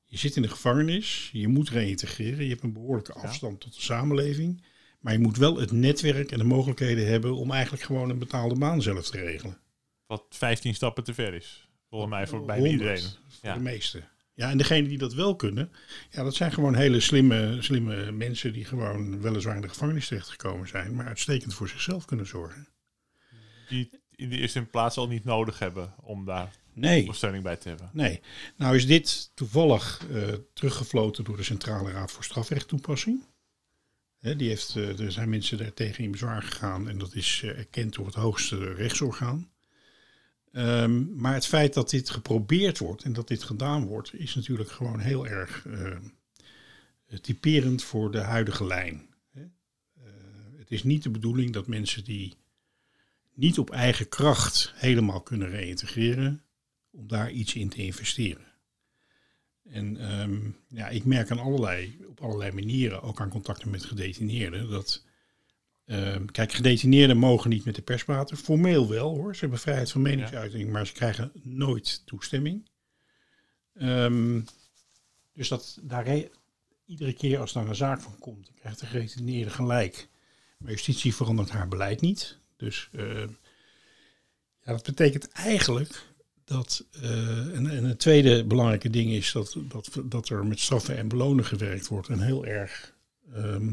je 0.04 0.16
zit 0.18 0.36
in 0.36 0.42
de 0.42 0.48
gevangenis, 0.48 1.30
je 1.32 1.48
moet 1.48 1.68
reïntegreren, 1.70 2.44
je 2.44 2.50
hebt 2.50 2.62
een 2.62 2.72
behoorlijke 2.72 3.12
afstand 3.12 3.60
tot 3.60 3.74
de 3.74 3.80
samenleving, 3.80 4.62
maar 5.00 5.12
je 5.12 5.18
moet 5.18 5.36
wel 5.36 5.56
het 5.56 5.72
netwerk 5.72 6.32
en 6.32 6.38
de 6.38 6.44
mogelijkheden 6.44 7.06
hebben 7.06 7.34
om 7.36 7.50
eigenlijk 7.50 7.82
gewoon 7.82 8.10
een 8.10 8.18
betaalde 8.18 8.54
baan 8.58 8.82
zelf 8.82 9.10
te 9.10 9.20
regelen. 9.20 9.58
Wat 10.06 10.24
15 10.30 10.74
stappen 10.74 11.04
te 11.04 11.14
ver 11.14 11.34
is. 11.34 11.68
Volgens 11.88 12.10
mij 12.10 12.26
voor 12.26 12.44
bijna 12.44 12.62
100 12.66 12.80
iedereen. 12.80 13.10
Voor 13.28 13.48
Ja. 13.48 13.54
de 13.54 13.60
meesten. 13.60 14.08
Ja, 14.34 14.50
en 14.50 14.58
degenen 14.58 14.88
die 14.88 14.98
dat 14.98 15.14
wel 15.14 15.36
kunnen, 15.36 15.72
ja, 16.10 16.22
dat 16.22 16.34
zijn 16.34 16.52
gewoon 16.52 16.74
hele 16.74 17.00
slimme, 17.00 17.56
slimme 17.60 18.12
mensen 18.12 18.52
die 18.52 18.64
gewoon 18.64 19.20
weliswaar 19.20 19.56
in 19.56 19.62
de 19.62 19.68
gevangenis 19.68 20.08
terechtgekomen 20.08 20.68
zijn, 20.68 20.94
maar 20.94 21.06
uitstekend 21.06 21.54
voor 21.54 21.68
zichzelf 21.68 22.04
kunnen 22.04 22.26
zorgen. 22.26 22.68
Die 23.68 23.90
in 24.10 24.28
de 24.28 24.38
eerste 24.38 24.62
plaats 24.62 24.96
al 24.96 25.08
niet 25.08 25.24
nodig 25.24 25.58
hebben 25.58 25.94
om 26.00 26.24
daar 26.24 26.52
Nee, 26.74 27.00
ondersteuning 27.00 27.42
bij 27.42 27.56
te 27.56 27.68
hebben. 27.68 27.90
nee. 27.92 28.20
Nou 28.56 28.76
is 28.76 28.86
dit 28.86 29.30
toevallig 29.34 30.06
eh, 30.10 30.22
teruggefloten 30.52 31.24
door 31.24 31.36
de 31.36 31.42
Centrale 31.42 31.90
Raad 31.90 32.12
voor 32.12 32.24
Strafrechttoepassing. 32.24 33.22
Hè, 34.18 34.36
die 34.36 34.48
heeft, 34.48 34.76
eh, 34.76 35.00
er 35.00 35.12
zijn 35.12 35.28
mensen 35.28 35.58
daar 35.58 35.74
tegen 35.74 36.04
in 36.04 36.10
bezwaar 36.10 36.42
gegaan 36.42 36.88
en 36.88 36.98
dat 36.98 37.14
is 37.14 37.40
eh, 37.44 37.58
erkend 37.58 37.94
door 37.94 38.06
het 38.06 38.14
hoogste 38.14 38.72
rechtsorgaan. 38.74 39.50
Ehm, 40.52 41.14
maar 41.16 41.34
het 41.34 41.46
feit 41.46 41.74
dat 41.74 41.90
dit 41.90 42.10
geprobeerd 42.10 42.78
wordt 42.78 43.02
en 43.02 43.12
dat 43.12 43.28
dit 43.28 43.42
gedaan 43.42 43.86
wordt, 43.86 44.14
is 44.14 44.34
natuurlijk 44.34 44.70
gewoon 44.70 45.00
heel 45.00 45.26
erg 45.26 45.66
eh, 45.66 45.96
typerend 47.20 47.82
voor 47.84 48.10
de 48.10 48.20
huidige 48.20 48.66
lijn. 48.66 49.06
Eh, 49.32 49.42
het 50.58 50.70
is 50.70 50.82
niet 50.82 51.02
de 51.02 51.10
bedoeling 51.10 51.52
dat 51.52 51.66
mensen 51.66 52.04
die 52.04 52.34
niet 53.34 53.58
op 53.58 53.70
eigen 53.70 54.08
kracht 54.08 54.72
helemaal 54.76 55.20
kunnen 55.20 55.48
reïntegreren, 55.48 56.42
om 56.90 57.08
daar 57.08 57.30
iets 57.30 57.54
in 57.54 57.68
te 57.68 57.84
investeren. 57.84 58.46
En 59.64 59.96
ehm, 59.96 60.50
ja, 60.68 60.88
ik 60.88 61.04
merk 61.04 61.30
aan 61.30 61.38
allerlei, 61.38 61.98
op 62.08 62.20
allerlei 62.20 62.52
manieren, 62.52 63.02
ook 63.02 63.20
aan 63.20 63.28
contacten 63.28 63.70
met 63.70 63.84
gedetineerden, 63.84 64.70
dat. 64.70 65.04
Ehm, 65.92 66.24
kijk, 66.26 66.52
gedetineerden 66.52 67.16
mogen 67.16 67.50
niet 67.50 67.64
met 67.64 67.74
de 67.74 67.82
pers 67.82 68.04
praten. 68.04 68.36
Formeel 68.36 68.88
wel 68.88 69.14
hoor. 69.14 69.34
Ze 69.34 69.40
hebben 69.40 69.58
vrijheid 69.58 69.90
van 69.90 70.02
meningsuiting, 70.02 70.70
maar 70.70 70.86
ze 70.86 70.92
krijgen 70.92 71.30
nooit 71.42 72.02
toestemming. 72.06 72.68
Ehm, 73.74 74.40
dus 75.34 75.48
dat 75.48 75.78
daar 75.82 76.04
re- 76.04 76.30
iedere 76.86 77.12
keer 77.12 77.38
als 77.38 77.52
daar 77.52 77.68
een 77.68 77.74
zaak 77.74 78.00
van 78.00 78.18
komt, 78.18 78.44
dan 78.46 78.54
krijgt 78.54 78.80
de 78.80 78.86
gedetineerde 78.86 79.50
gelijk. 79.50 80.08
Maar 80.58 80.70
justitie 80.70 81.14
verandert 81.14 81.50
haar 81.50 81.68
beleid 81.68 82.00
niet. 82.00 82.38
Dus 82.56 82.88
eh, 82.92 83.20
ja, 84.64 84.72
dat 84.72 84.82
betekent 84.82 85.28
eigenlijk 85.28 86.06
dat. 86.44 86.84
eh, 86.92 87.54
en, 87.56 87.66
en 87.66 87.84
het 87.84 87.98
tweede 87.98 88.44
belangrijke 88.44 88.90
ding 88.90 89.10
is 89.10 89.32
dat, 89.32 89.56
dat, 89.68 89.90
dat 90.04 90.28
er 90.28 90.46
met 90.46 90.60
straffen 90.60 90.96
en 90.96 91.08
belonen 91.08 91.44
gewerkt 91.44 91.88
wordt 91.88 92.08
en 92.08 92.20
heel 92.20 92.44
erg 92.46 92.94
ehm, 93.34 93.72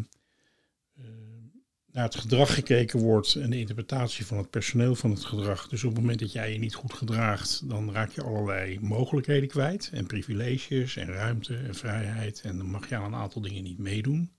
naar 1.91 2.03
het 2.03 2.15
gedrag 2.15 2.53
gekeken 2.53 3.00
wordt 3.00 3.36
en 3.36 3.50
de 3.50 3.60
interpretatie 3.60 4.25
van 4.25 4.38
het 4.38 4.50
personeel 4.50 4.96
van 4.96 5.10
het 5.10 5.25
gedrag. 5.25 5.67
Dus 5.67 5.84
op 5.84 5.91
het 5.91 6.00
moment 6.00 6.19
dat 6.19 6.31
jij 6.31 6.53
je 6.53 6.60
niet 6.60 6.75
goed 6.75 6.93
gedraagt, 6.93 7.69
dan 7.69 7.91
raak 7.91 8.12
je 8.12 8.24
allerlei 8.24 8.79
mogelijkheden 8.79 9.50
kwijt 9.50 9.89
en 9.93 10.05
privileges 10.05 10.96
en 10.96 11.08
ruimte 11.08 11.55
en 11.55 11.75
vrijheid. 11.75 12.41
En 12.41 12.58
dan 12.58 12.69
mag 12.69 12.89
je 12.89 12.96
aan 12.96 13.13
een 13.13 13.19
aantal 13.19 13.41
dingen 13.41 13.63
niet 13.63 13.79
meedoen. 13.79 14.31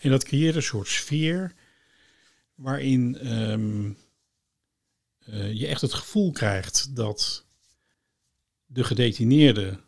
En 0.00 0.10
dat 0.10 0.24
creëert 0.24 0.54
een 0.56 0.62
soort 0.62 0.88
sfeer 0.88 1.54
waarin 2.54 3.18
ehm, 3.18 3.92
eh, 5.18 5.52
je 5.52 5.66
echt 5.66 5.80
het 5.80 5.94
gevoel 5.94 6.32
krijgt 6.32 6.96
dat 6.96 7.46
de 8.66 8.84
gedetineerde 8.84 9.80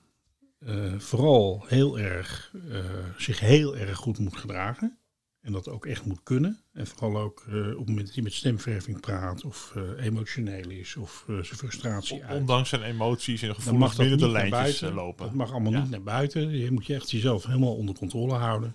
eh, 0.58 0.99
vooral 0.99 1.64
heel 1.66 1.99
erg, 1.99 2.54
eh, 2.70 2.84
zich 3.16 3.40
heel 3.40 3.76
erg 3.76 3.96
goed 3.96 4.18
moet 4.18 4.37
gedragen. 4.37 4.99
En 5.44 5.52
dat 5.52 5.68
ook 5.68 5.86
echt 5.86 6.04
moet 6.04 6.22
kunnen. 6.22 6.60
En 6.72 6.86
vooral 6.86 7.20
ook 7.20 7.42
op 7.46 7.52
het 7.52 7.88
moment 7.88 8.06
dat 8.06 8.14
hij 8.14 8.22
met 8.22 8.32
stemverving 8.32 9.00
praat 9.00 9.44
of 9.44 9.74
emotioneel 9.98 10.70
is 10.70 10.96
of 10.96 11.24
zijn 11.26 11.44
frustratie 11.44 12.24
uit. 12.24 12.40
Ondanks 12.40 12.68
zijn 12.68 12.82
emoties 12.82 13.42
en 13.42 13.54
gevoelens 13.54 13.96
binnen 13.96 14.18
de 14.18 14.28
lijntjes 14.28 14.80
lopen. 14.80 15.26
Dat 15.26 15.34
mag 15.34 15.52
allemaal 15.52 15.72
niet 15.72 15.90
naar 15.90 16.02
buiten. 16.02 16.50
Je 16.50 16.70
moet 16.70 16.86
je 16.86 16.94
echt 16.94 17.10
jezelf 17.10 17.46
helemaal 17.46 17.76
onder 17.76 17.94
controle 17.94 18.32
houden. 18.34 18.74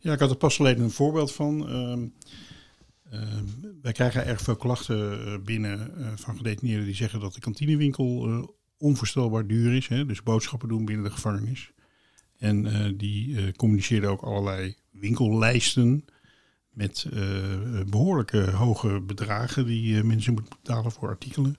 Ja, 0.00 0.12
ik 0.12 0.18
had 0.18 0.30
er 0.30 0.36
pas 0.36 0.56
geleden 0.56 0.84
een 0.84 0.90
voorbeeld 0.90 1.32
van. 1.32 1.68
Ehm, 1.68 2.06
ehm, 3.10 3.44
wij 3.82 3.92
krijgen 3.92 4.26
erg 4.26 4.40
veel 4.40 4.56
klachten 4.56 5.44
binnen 5.44 5.92
van 6.18 6.36
gedetineerden 6.36 6.86
die 6.86 6.94
zeggen 6.94 7.20
dat 7.20 7.34
de 7.34 7.40
kantinewinkel 7.40 8.56
onvoorstelbaar 8.78 9.46
duur 9.46 9.74
is. 9.74 9.88
Hè? 9.88 10.06
Dus 10.06 10.22
boodschappen 10.22 10.68
doen 10.68 10.84
binnen 10.84 11.04
de 11.04 11.10
gevangenis. 11.10 11.72
En 12.38 12.96
die 12.96 13.52
communiceerden 13.52 14.10
ook 14.10 14.22
allerlei 14.22 14.76
winkellijsten 15.00 16.04
met 16.70 17.06
uh, 17.12 17.22
behoorlijke 17.86 18.50
hoge 18.50 19.00
bedragen 19.00 19.66
die 19.66 20.02
mensen 20.02 20.32
moeten 20.32 20.56
betalen 20.62 20.92
voor 20.92 21.08
artikelen. 21.08 21.56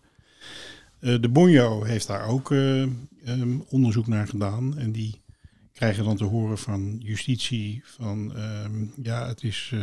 de 0.99 1.29
Bonjo 1.29 1.83
heeft 1.83 2.07
daar 2.07 2.27
ook 2.27 2.49
um, 2.49 3.65
onderzoek 3.69 4.07
naar 4.07 4.27
gedaan 4.27 4.77
en 4.77 4.91
die 4.91 5.21
krijgen 5.73 6.03
dan 6.03 6.17
te 6.17 6.23
horen 6.23 6.57
van 6.57 6.97
justitie 6.99 7.81
van 7.85 8.37
um, 8.37 8.91
ja, 9.03 9.27
het 9.27 9.43
is 9.43 9.73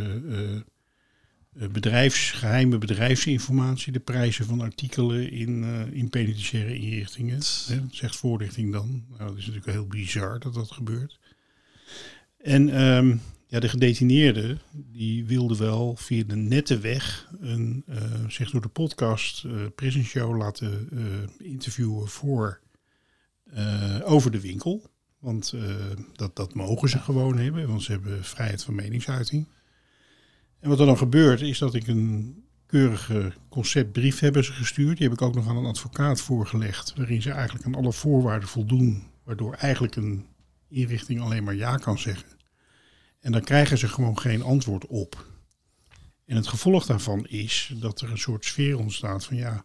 eh, 1.59 1.69
bedrijfs, 1.69 2.31
geheime 2.31 2.79
bedrijfsinformatie, 2.79 3.93
de 3.93 4.01
prijzen 4.01 4.45
van 4.45 4.61
artikelen 4.61 5.31
in, 5.31 5.63
uh, 5.63 5.93
in 5.93 6.09
penitentiaire 6.09 6.75
inrichtingen. 6.79 7.41
Hè, 7.67 7.81
zegt 7.91 8.17
voorlichting 8.17 8.73
dan. 8.73 9.05
Nou, 9.09 9.29
dat 9.29 9.39
is 9.39 9.47
natuurlijk 9.47 9.73
heel 9.73 9.87
bizar 9.87 10.39
dat 10.39 10.55
dat 10.55 10.71
gebeurt. 10.71 11.19
En 12.37 12.83
um, 12.83 13.21
ja, 13.53 13.61
de 13.61 13.69
gedetineerden 13.69 14.61
die 14.73 15.27
wilden 15.27 15.59
wel 15.59 15.97
via 15.97 16.25
de 16.25 16.37
nette 16.37 16.79
weg 16.79 17.29
een, 17.41 17.85
uh, 17.89 17.97
zich 18.29 18.51
door 18.51 18.61
de 18.61 18.69
podcast 18.69 19.45
uh, 19.45 19.53
Prison 19.75 20.03
Show 20.03 20.37
laten 20.37 20.89
interviewen 21.39 22.09
voor 22.09 22.61
over 24.05 24.31
de 24.31 24.41
winkel. 24.41 24.91
Want 25.19 25.55
dat, 26.13 26.37
dat 26.37 26.55
mogen 26.55 26.89
ze 26.89 26.99
gewoon 26.99 27.39
hebben, 27.39 27.69
want 27.69 27.83
ze 27.83 27.93
hebben 27.93 28.25
vrijheid 28.25 28.65
van 28.65 28.75
meningsuiting. 28.75 29.49
En 30.61 30.69
wat 30.69 30.81
er 30.81 30.87
dan 30.87 30.99
gebeurt 30.99 31.41
is 31.41 31.59
dat 31.59 31.75
ik 31.75 31.87
een 31.87 32.37
keurige 32.67 33.33
conceptbrief 33.49 34.19
hebben 34.19 34.45
ze 34.45 34.53
gestuurd. 34.53 34.99
Die 34.99 35.09
heb 35.09 35.17
ik 35.17 35.23
ook 35.23 35.35
nog 35.35 35.49
aan 35.49 35.57
een 35.57 35.65
advocaat 35.65 36.21
voorgelegd, 36.21 36.93
waarin 36.97 37.23
ze 37.23 37.31
eigenlijk 37.31 37.67
aan 37.67 37.75
alle 37.75 37.93
voorwaarden 37.93 38.49
voldoen, 38.49 39.03
waardoor 39.25 39.55
eigenlijk 39.55 39.97
een 39.97 40.27
inrichting 40.69 41.21
alleen 41.21 41.45
maar 41.45 41.55
ja 41.55 41.77
kan 41.77 41.99
zeggen. 41.99 42.41
En 43.23 43.33
dan 43.33 43.41
krijgen 43.41 43.79
ze 43.79 43.89
gewoon 43.89 44.19
geen 44.19 44.43
antwoord 44.43 44.87
op. 44.87 45.27
En 46.25 46.37
het 46.37 46.47
gevolg 46.47 46.87
daarvan 46.87 47.27
is 47.27 47.73
dat 47.75 48.01
er 48.01 48.11
een 48.11 48.19
soort 48.19 48.45
sfeer 48.45 48.79
ontstaat 48.79 49.25
van 49.25 49.37
ja, 49.37 49.65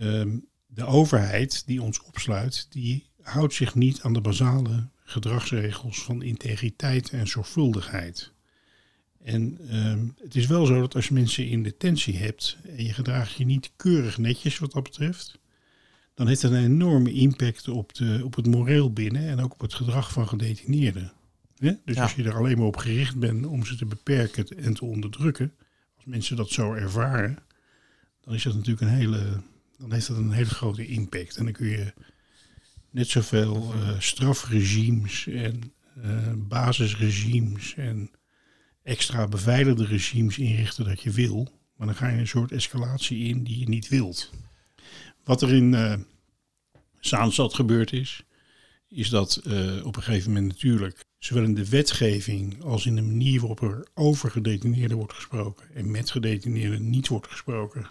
um, 0.00 0.46
de 0.66 0.84
overheid 0.84 1.66
die 1.66 1.82
ons 1.82 2.02
opsluit, 2.02 2.66
die 2.70 3.06
houdt 3.20 3.54
zich 3.54 3.74
niet 3.74 4.02
aan 4.02 4.12
de 4.12 4.20
basale 4.20 4.88
gedragsregels 5.04 6.02
van 6.02 6.22
integriteit 6.22 7.10
en 7.10 7.26
zorgvuldigheid. 7.26 8.32
En 9.22 9.58
ehm, 9.68 10.08
het 10.22 10.34
is 10.34 10.46
wel 10.46 10.66
zo 10.66 10.80
dat 10.80 10.94
als 10.94 11.08
je 11.08 11.14
mensen 11.14 11.48
in 11.48 11.62
detentie 11.62 12.16
hebt 12.16 12.56
en 12.76 12.84
je 12.84 12.92
gedraagt 12.92 13.32
je 13.32 13.44
niet 13.44 13.70
keurig 13.76 14.18
netjes 14.18 14.58
wat 14.58 14.72
dat 14.72 14.82
betreft, 14.82 15.38
dan 16.14 16.28
heeft 16.28 16.40
dat 16.40 16.50
een 16.50 16.64
enorme 16.64 17.12
impact 17.12 17.68
op, 17.68 17.94
de, 17.94 18.20
op 18.24 18.34
het 18.34 18.46
moreel 18.46 18.92
binnen 18.92 19.28
en 19.28 19.40
ook 19.40 19.52
op 19.52 19.60
het 19.60 19.74
gedrag 19.74 20.12
van 20.12 20.28
gedetineerden. 20.28 21.12
Dus 21.56 21.98
als 21.98 22.14
je 22.14 22.24
er 22.24 22.36
alleen 22.36 22.58
maar 22.58 22.66
op 22.66 22.76
gericht 22.76 23.18
bent 23.18 23.46
om 23.46 23.64
ze 23.64 23.76
te 23.76 23.86
beperken 23.86 24.46
en 24.46 24.74
te 24.74 24.84
onderdrukken, 24.84 25.54
als 25.96 26.04
mensen 26.04 26.36
dat 26.36 26.50
zo 26.50 26.72
ervaren, 26.72 27.38
dan 28.20 28.34
is 28.34 28.42
dat 28.42 28.54
natuurlijk 28.54 28.80
een 28.80 28.96
hele, 28.96 29.42
dan 29.78 29.92
heeft 29.92 30.06
dat 30.06 30.16
een 30.16 30.32
hele 30.32 30.50
grote 30.50 30.86
impact. 30.86 31.36
En 31.36 31.44
dan 31.44 31.52
kun 31.52 31.66
je 31.66 31.92
net 32.90 33.08
zoveel 33.08 33.74
uh, 33.74 34.00
strafregimes 34.00 35.26
en 35.26 35.72
uh, 36.04 36.32
basisregimes 36.36 37.74
en 37.74 38.10
extra 38.82 39.28
beveiligde 39.28 39.84
regimes 39.84 40.38
inrichten 40.38 40.84
dat 40.84 41.02
je 41.02 41.10
wil. 41.10 41.48
Maar 41.76 41.86
dan 41.86 41.96
ga 41.96 42.08
je 42.08 42.18
een 42.18 42.28
soort 42.28 42.52
escalatie 42.52 43.28
in 43.28 43.44
die 43.44 43.58
je 43.58 43.68
niet 43.68 43.88
wilt. 43.88 44.32
Wat 45.24 45.42
er 45.42 45.52
in 45.52 45.72
uh, 45.72 45.94
Zaanstad 47.00 47.54
gebeurd 47.54 47.92
is, 47.92 48.22
is 48.88 49.08
dat 49.08 49.42
uh, 49.46 49.86
op 49.86 49.96
een 49.96 50.02
gegeven 50.02 50.32
moment 50.32 50.52
natuurlijk, 50.52 51.04
zowel 51.18 51.44
in 51.44 51.54
de 51.54 51.68
wetgeving 51.68 52.62
als 52.62 52.86
in 52.86 52.94
de 52.94 53.02
manier 53.02 53.40
waarop 53.40 53.62
er 53.62 53.86
over 53.94 54.30
gedetineerden 54.30 54.96
wordt 54.96 55.12
gesproken 55.12 55.74
en 55.74 55.90
met 55.90 56.10
gedetineerden 56.10 56.90
niet 56.90 57.08
wordt 57.08 57.26
gesproken, 57.26 57.86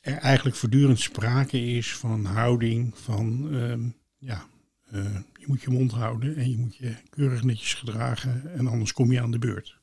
er 0.00 0.16
eigenlijk 0.16 0.56
voortdurend 0.56 1.00
sprake 1.00 1.60
is 1.60 1.96
van 1.96 2.24
houding 2.24 2.98
van, 2.98 3.54
uh, 3.54 3.74
ja, 4.18 4.46
uh, 4.92 5.14
je 5.38 5.44
moet 5.46 5.62
je 5.62 5.70
mond 5.70 5.92
houden 5.92 6.36
en 6.36 6.50
je 6.50 6.56
moet 6.56 6.76
je 6.76 6.94
keurig 7.10 7.42
netjes 7.42 7.74
gedragen 7.74 8.54
en 8.54 8.66
anders 8.66 8.92
kom 8.92 9.12
je 9.12 9.20
aan 9.20 9.30
de 9.30 9.38
beurt. 9.38 9.78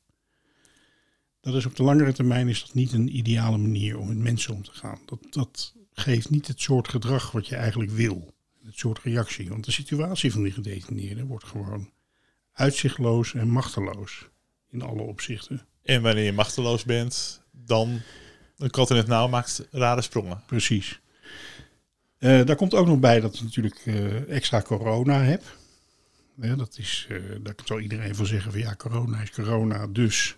Dat 1.40 1.56
is 1.56 1.66
op 1.66 1.76
de 1.76 1.84
langere 1.84 2.14
termijn 2.14 2.48
is 2.48 2.62
dat 2.62 2.74
niet 2.74 2.94
een 2.94 3.18
ideale 3.18 3.58
manier 3.58 3.98
om 3.98 4.08
met 4.08 4.18
mensen 4.18 4.54
om 4.54 4.64
te 4.64 4.72
gaan. 4.72 5.00
Dat, 5.06 5.20
dat 5.30 5.74
geeft 5.92 6.30
niet 6.30 6.48
het 6.48 6.62
soort 6.62 6.88
gedrag 6.88 7.32
wat 7.32 7.48
je 7.48 7.56
eigenlijk 7.56 7.92
wil. 7.92 8.34
Het 8.64 8.78
soort 8.78 9.00
reactie. 9.00 9.50
Want 9.50 9.66
de 9.66 9.72
situatie 9.72 10.32
van 10.32 10.44
die 10.44 10.52
gedetineerden 10.52 11.26
wordt 11.26 11.46
gewoon 11.46 11.90
uitzichtloos 12.56 13.34
en 13.34 13.50
machteloos. 13.50 14.30
In 14.70 14.82
alle 14.82 15.02
opzichten. 15.02 15.62
En 15.84 16.02
wanneer 16.02 16.24
je 16.24 16.32
machteloos 16.32 16.84
bent, 16.84 17.42
dan 17.52 18.02
een 18.58 18.70
kat 18.70 18.90
in 18.90 18.96
het 18.96 19.08
nauw 19.08 19.28
maakt 19.28 19.68
rare 19.72 20.02
sprongen. 20.02 20.44
Precies. 20.46 21.02
Uh, 22.20 22.46
daar 22.46 22.56
komt 22.56 22.74
ook 22.74 22.88
nog 22.88 23.00
bij 23.00 23.20
dat 23.20 23.38
je 23.38 23.44
natuurlijk 23.44 23.86
uh, 23.86 24.30
extra 24.30 24.62
corona 24.62 25.22
hebt. 25.24 25.56
Ja, 26.42 26.56
dat 26.56 26.78
is, 26.78 27.08
uh, 27.10 27.20
daar 27.44 27.56
zal 27.66 27.80
iedereen 27.80 28.16
van 28.16 28.26
zeggen 28.26 28.52
van 28.52 28.62
ja, 28.62 28.76
corona 28.76 29.22
is 29.22 29.32
corona, 29.32 29.88
dus 29.88 30.36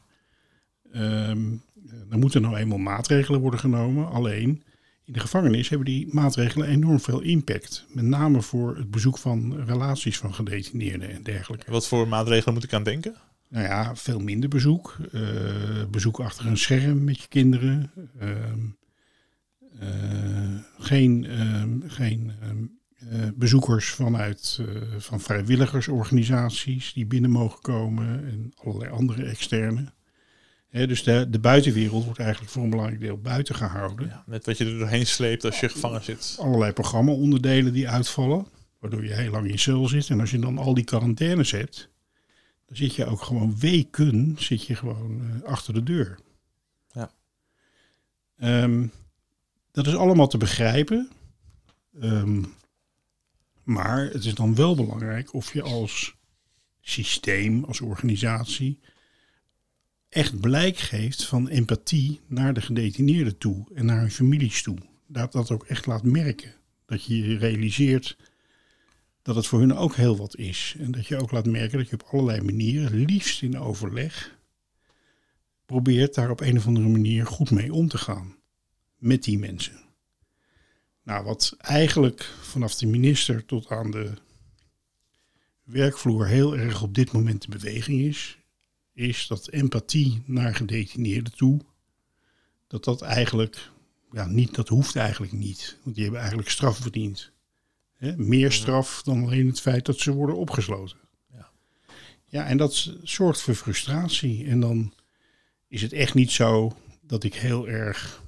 Um, 0.93 1.62
er 2.09 2.17
moeten 2.17 2.41
nou 2.41 2.55
eenmaal 2.55 2.77
maatregelen 2.77 3.39
worden 3.39 3.59
genomen. 3.59 4.09
Alleen 4.09 4.63
in 5.07 5.13
de 5.13 5.19
gevangenis 5.19 5.69
hebben 5.69 5.87
die 5.87 6.07
maatregelen 6.13 6.67
enorm 6.67 6.99
veel 6.99 7.21
impact. 7.21 7.85
Met 7.89 8.05
name 8.05 8.41
voor 8.41 8.77
het 8.77 8.91
bezoek 8.91 9.17
van 9.17 9.63
relaties 9.65 10.17
van 10.17 10.33
gedetineerden 10.33 11.09
en 11.09 11.23
dergelijke. 11.23 11.71
Wat 11.71 11.87
voor 11.87 12.07
maatregelen 12.07 12.53
moet 12.53 12.63
ik 12.63 12.73
aan 12.73 12.83
denken? 12.83 13.15
Nou 13.49 13.65
ja, 13.65 13.95
veel 13.95 14.19
minder 14.19 14.49
bezoek. 14.49 14.97
Uh, 15.13 15.21
bezoek 15.91 16.19
achter 16.19 16.45
een 16.45 16.57
scherm 16.57 17.03
met 17.03 17.21
je 17.21 17.27
kinderen. 17.27 17.91
Uh, 18.21 18.29
uh, 19.81 20.59
geen 20.77 21.25
ehm, 21.25 21.79
geen 21.87 22.31
uh, 23.11 23.27
bezoekers 23.35 23.89
vanuit 23.89 24.61
van 24.97 25.19
vrijwilligersorganisaties 25.19 26.93
die 26.93 27.05
binnen 27.05 27.29
mogen 27.29 27.61
komen 27.61 28.27
en 28.27 28.51
allerlei 28.55 28.91
andere 28.91 29.23
externe 29.23 29.93
dus 30.71 31.03
de, 31.03 31.27
de, 31.29 31.39
buitenwereld 31.39 32.03
wordt 32.03 32.19
eigenlijk 32.19 32.51
voor 32.51 32.63
een 32.63 32.69
belangrijk 32.69 33.01
deel 33.01 33.17
buiten 33.17 33.55
gehouden. 33.55 34.07
Ja, 34.07 34.24
net 34.25 34.45
wat 34.45 34.57
je 34.57 34.65
er 34.65 34.77
doorheen 34.77 35.07
sleept 35.07 35.45
als 35.45 35.59
je 35.59 35.69
gevangen 35.69 36.03
zit. 36.03 36.38
Allerlei 36.39 36.71
programma-onderdelen 36.71 37.74
die 37.74 37.89
uitvallen, 37.89 38.47
waardoor 38.79 39.03
je 39.03 39.13
heel 39.13 39.31
lang 39.31 39.50
in 39.50 39.59
cel 39.59 39.88
zit. 39.88 40.09
En 40.09 40.19
als 40.19 40.31
je 40.31 40.39
dan 40.39 40.57
al 40.57 40.74
die 40.74 40.83
quarantaines 40.83 41.51
hebt, 41.51 41.89
dan 42.65 42.77
zit 42.77 42.95
je 42.95 43.05
ook 43.05 43.21
gewoon 43.21 43.59
weken 43.59 44.36
zit 44.39 44.65
je 44.65 44.75
gewoon 44.75 45.21
uh, 45.21 45.43
achter 45.43 45.74
de 45.74 45.83
deur. 45.83 46.19
Ja. 46.91 47.12
Um, 48.63 48.91
dat 49.71 49.88
is 49.88 49.95
allemaal 49.95 50.27
te 50.27 50.38
begrijpen. 50.38 51.09
Um, 52.01 52.53
maar 53.63 54.05
het 54.05 54.25
is 54.25 54.36
dan 54.36 54.55
wel 54.55 54.75
belangrijk 54.75 55.33
of 55.33 55.53
je 55.53 55.62
als 55.62 56.15
systeem, 56.81 57.63
als 57.63 57.81
organisatie 57.81 58.79
echt 60.17 60.39
blijk 60.39 60.77
geeft 60.77 61.25
van 61.25 61.47
empathie 61.47 62.19
naar 62.27 62.53
de 62.53 62.62
gedetineerden 62.62 63.38
toe 63.38 63.65
en 63.74 63.86
naar 63.86 64.00
hun 64.00 64.12
families 64.12 64.62
toe. 64.63 64.77
Dat 65.07 65.31
dat 65.31 65.51
ook 65.51 65.65
echt 65.65 65.86
laat 65.86 66.03
merken. 66.03 66.53
Dat 66.86 67.03
je 67.03 67.17
je 67.17 67.38
realiseert 67.38 68.17
dat 69.21 69.36
het 69.36 69.47
voor 69.47 69.59
hun 69.59 69.74
ook 69.74 69.95
heel 69.95 70.17
wat 70.17 70.36
is. 70.36 70.75
En 70.79 70.91
dat 70.91 71.07
je 71.07 71.17
ook 71.17 71.31
laat 71.31 71.45
merken 71.45 71.77
dat 71.77 71.89
je 71.89 71.93
op 71.93 72.07
allerlei 72.12 72.41
manieren, 72.41 73.05
liefst 73.05 73.41
in 73.41 73.59
overleg, 73.59 74.38
probeert 75.65 76.13
daar 76.13 76.29
op 76.29 76.41
een 76.41 76.57
of 76.57 76.67
andere 76.67 76.88
manier 76.88 77.25
goed 77.25 77.51
mee 77.51 77.74
om 77.74 77.88
te 77.88 77.97
gaan. 77.97 78.36
Met 78.97 79.24
die 79.24 79.39
mensen. 79.39 79.81
Nou, 81.03 81.24
wat 81.24 81.55
eigenlijk 81.57 82.33
vanaf 82.41 82.75
de 82.75 82.88
minister 82.88 83.45
tot 83.45 83.69
aan 83.69 83.91
de 83.91 84.12
werkvloer 85.63 86.27
heel 86.27 86.57
erg 86.57 86.81
op 86.81 86.93
dit 86.93 87.12
moment 87.12 87.41
de 87.41 87.50
beweging 87.50 88.01
is, 88.01 88.38
is 88.97 89.27
dat 89.27 89.47
empathie 89.47 90.21
naar 90.25 90.55
gedetineerden 90.55 91.35
toe, 91.35 91.59
dat 92.67 92.83
dat 92.83 93.01
eigenlijk, 93.01 93.71
ja, 94.11 94.25
niet, 94.25 94.55
dat 94.55 94.67
hoeft 94.67 94.95
eigenlijk 94.95 95.31
niet. 95.31 95.77
Want 95.83 95.95
die 95.95 96.03
hebben 96.03 96.21
eigenlijk 96.21 96.51
straf 96.51 96.77
verdiend. 96.77 97.31
Meer 98.15 98.51
straf 98.51 99.01
dan 99.03 99.23
alleen 99.23 99.47
het 99.47 99.61
feit 99.61 99.85
dat 99.85 99.99
ze 99.99 100.11
worden 100.11 100.37
opgesloten. 100.37 100.97
Ja. 101.33 101.49
Ja, 102.25 102.45
en 102.45 102.57
dat 102.57 102.93
zorgt 103.03 103.41
voor 103.41 103.55
frustratie. 103.55 104.45
En 104.45 104.59
dan 104.59 104.93
is 105.67 105.81
het 105.81 105.93
echt 105.93 106.13
niet 106.13 106.31
zo 106.31 106.77
dat 107.01 107.23
ik 107.23 107.33
heel 107.33 107.67
erg 107.67 108.23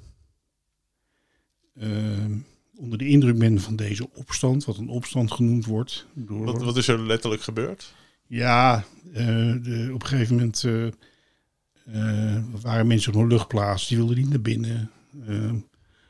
ehm, 1.76 2.38
onder 2.76 2.98
de 2.98 3.08
indruk 3.08 3.38
ben 3.38 3.62
van 3.62 3.76
deze 3.76 4.10
opstand, 4.14 4.66
wat 4.66 4.78
een 4.78 4.90
opstand 4.90 5.32
genoemd 5.32 5.66
wordt. 5.66 6.06
Door, 6.14 6.46
Wat, 6.46 6.62
wat 6.62 6.78
is 6.78 6.88
er 6.88 7.00
letterlijk 7.00 7.42
gebeurd? 7.42 7.94
Ja, 8.30 8.84
eh, 9.14 9.94
op 9.94 10.02
een 10.02 10.08
gegeven 10.08 10.36
moment 10.36 10.64
eh, 10.64 10.86
eh, 10.86 12.44
waren 12.62 12.88
mensen 12.88 13.14
op 13.14 13.22
een 13.22 13.28
luchtplaats, 13.28 13.88
die 13.88 13.98
wilden 13.98 14.18
niet 14.18 14.30
naar 14.30 14.42
binnen. 14.42 14.92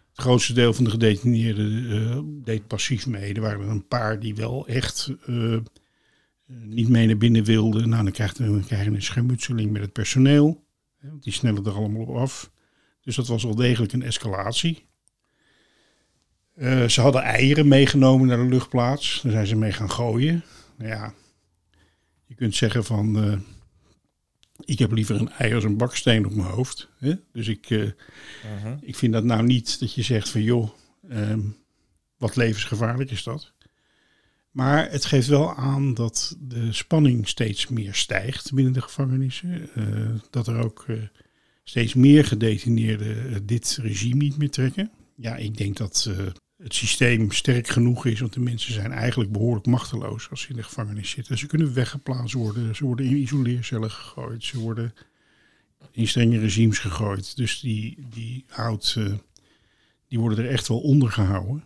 Het 0.09 0.27
grootste 0.27 0.53
deel 0.53 0.73
van 0.73 0.83
de 0.83 0.89
gedetineerden 0.89 2.43
deed 2.43 2.67
passief 2.67 3.07
mee. 3.07 3.33
Er 3.33 3.41
waren 3.41 3.69
een 3.69 3.87
paar 3.87 4.19
die 4.19 4.35
wel 4.35 4.67
echt 4.67 5.11
niet 6.45 6.89
mee 6.89 7.07
naar 7.07 7.17
binnen 7.17 7.43
wilden. 7.43 7.89
Nou, 7.89 8.03
dan 8.03 8.11
krijg 8.11 8.37
je, 8.37 8.43
een 8.43 9.01
schermutseling 9.01 9.71
met 9.71 9.81
het 9.81 9.93
personeel. 9.93 10.63
Want 11.01 11.23
die 11.23 11.33
snellen 11.33 11.65
er 11.65 11.71
allemaal 11.71 12.01
op 12.01 12.15
af. 12.15 12.51
Dus 13.01 13.15
dat 13.15 13.27
was 13.27 13.43
wel 13.43 13.55
degelijk 13.55 13.93
een 13.93 14.03
escalatie. 14.03 14.85
Ze 16.87 17.01
hadden 17.01 17.21
eieren 17.21 17.67
meegenomen 17.67 18.27
naar 18.27 18.37
de 18.37 18.49
luchtplaats. 18.49 19.19
Daar 19.23 19.31
zijn 19.31 19.47
ze 19.47 19.55
mee 19.55 19.71
gaan 19.71 19.91
gooien. 19.91 20.43
Nou 20.77 20.89
ja, 20.89 21.13
je 22.29 22.35
kunt 22.35 22.55
zeggen 22.55 22.85
van... 22.85 23.23
eh, 23.23 23.39
ik 24.65 24.79
heb 24.79 24.91
liever 24.91 25.15
een 25.15 25.31
ei 25.31 25.53
als 25.53 25.63
een 25.63 25.77
baksteen 25.77 26.25
op 26.25 26.33
mijn 26.33 26.47
hoofd. 26.47 26.89
Hè? 26.97 27.13
Dus 27.31 27.47
ik, 27.47 27.69
eh, 27.69 27.89
ik 28.81 28.95
vind 28.95 29.13
dat 29.13 29.23
nou 29.23 29.43
niet 29.43 29.79
dat 29.79 29.93
je 29.93 30.01
zegt 30.01 30.29
van... 30.29 30.43
joh, 30.43 30.69
ehm, 31.09 31.41
wat 32.17 32.35
levensgevaarlijk 32.35 33.11
is 33.11 33.23
dat. 33.23 33.53
Maar 34.51 34.91
het 34.91 35.05
geeft 35.05 35.27
wel 35.27 35.55
aan 35.55 35.93
dat 35.93 36.35
de 36.39 36.73
spanning 36.73 37.27
steeds 37.27 37.67
meer 37.67 37.93
stijgt 37.93 38.53
binnen 38.53 38.73
de 38.73 38.81
gevangenissen. 38.81 39.69
Eh, 39.75 40.19
dat 40.29 40.47
er 40.47 40.63
ook 40.63 40.85
steeds 41.63 41.93
meer 41.93 42.25
gedetineerden 42.25 43.45
dit 43.45 43.79
regime 43.81 44.23
niet 44.23 44.37
meer 44.37 44.49
trekken. 44.51 44.91
Ja, 45.15 45.35
ik 45.35 45.57
denk 45.57 45.77
dat 45.77 46.09
het 46.63 46.73
systeem 46.73 47.31
sterk 47.31 47.67
genoeg 47.67 48.05
is, 48.05 48.19
want 48.19 48.33
de 48.33 48.39
mensen 48.39 48.73
zijn 48.73 48.91
eigenlijk 48.91 49.31
behoorlijk 49.31 49.65
machteloos 49.65 50.29
als 50.29 50.41
ze 50.41 50.49
in 50.49 50.55
de 50.55 50.63
gevangenis 50.63 51.09
zitten. 51.09 51.37
Ze 51.37 51.45
kunnen 51.47 51.73
weggeplaatst 51.73 52.33
worden, 52.33 52.75
ze 52.75 52.85
worden 52.85 53.05
in 53.05 53.15
isoleercellen 53.15 53.91
gegooid, 53.91 54.43
ze 54.43 54.59
worden 54.59 54.93
in 55.91 56.07
strenge 56.07 56.39
regimes 56.39 56.79
gegooid. 56.79 57.35
Dus 57.35 57.59
die, 57.59 57.97
die, 58.13 58.45
houdt, 58.47 58.95
eh, 58.97 59.13
die 60.07 60.19
worden 60.19 60.45
er 60.45 60.51
echt 60.51 60.67
wel 60.67 60.79
onder 60.79 61.11
gehouden. 61.11 61.63